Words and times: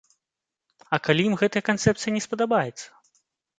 А 0.95 0.99
калі 1.09 1.27
ім 1.29 1.35
гэтая 1.43 1.63
канцэпцыя 1.69 2.11
не 2.19 2.25
спадабаецца? 2.29 2.87